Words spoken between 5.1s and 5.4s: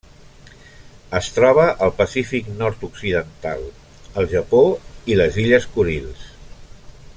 i les